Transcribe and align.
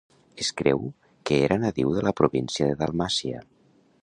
Es 0.43 0.47
creu 0.61 0.81
que 1.29 1.37
era 1.49 1.59
nadiu 1.65 1.93
de 1.99 2.05
la 2.09 2.17
província 2.23 2.71
de 2.71 2.79
Dalmàcia. 2.85 3.49